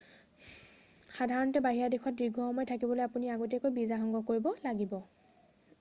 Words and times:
সাধাৰণতে 1.17 1.61
বাহিৰা 1.65 1.89
দেশত 1.95 2.15
দীৰ্ঘসময় 2.23 2.69
থাকিবলৈ 2.73 3.07
আপুনি 3.09 3.31
আগতীয়াকৈ 3.35 3.77
ভিছা 3.79 4.03
সংগ্ৰহ 4.05 4.29
কৰিব 4.33 4.65
লাগিব 4.69 5.01